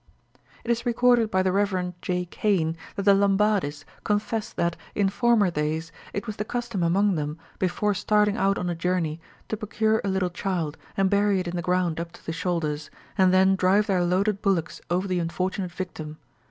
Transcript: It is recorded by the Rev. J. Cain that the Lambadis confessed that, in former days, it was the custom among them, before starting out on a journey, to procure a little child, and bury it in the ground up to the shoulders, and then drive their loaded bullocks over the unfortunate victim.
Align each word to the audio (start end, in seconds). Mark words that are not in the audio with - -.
It 0.63 0.71
is 0.71 0.83
recorded 0.83 1.29
by 1.29 1.43
the 1.43 1.51
Rev. 1.51 1.93
J. 2.01 2.25
Cain 2.25 2.75
that 2.95 3.03
the 3.03 3.13
Lambadis 3.13 3.85
confessed 4.03 4.55
that, 4.55 4.75
in 4.95 5.09
former 5.09 5.51
days, 5.51 5.91
it 6.11 6.25
was 6.25 6.37
the 6.37 6.43
custom 6.43 6.81
among 6.81 7.13
them, 7.13 7.37
before 7.59 7.93
starting 7.93 8.35
out 8.35 8.57
on 8.57 8.67
a 8.67 8.73
journey, 8.73 9.21
to 9.47 9.55
procure 9.57 10.01
a 10.03 10.07
little 10.09 10.31
child, 10.31 10.75
and 10.97 11.07
bury 11.11 11.39
it 11.39 11.47
in 11.47 11.55
the 11.55 11.61
ground 11.61 11.99
up 11.99 12.11
to 12.13 12.25
the 12.25 12.33
shoulders, 12.33 12.89
and 13.15 13.31
then 13.31 13.55
drive 13.55 13.85
their 13.85 14.03
loaded 14.03 14.41
bullocks 14.41 14.81
over 14.89 15.07
the 15.07 15.19
unfortunate 15.19 15.71
victim. 15.71 16.17